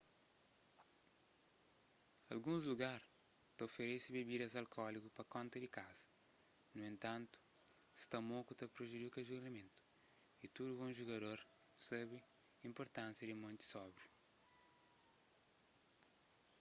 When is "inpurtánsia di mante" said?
12.67-13.65